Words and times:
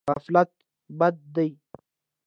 غفلت 0.09 0.49
بد 0.99 1.15
دی. 1.35 1.49